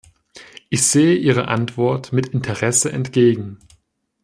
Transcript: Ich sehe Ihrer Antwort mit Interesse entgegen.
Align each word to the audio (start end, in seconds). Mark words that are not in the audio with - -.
Ich 0.71 0.81
sehe 0.87 1.13
Ihrer 1.15 1.47
Antwort 1.47 2.11
mit 2.11 2.29
Interesse 2.29 2.91
entgegen. 2.91 3.59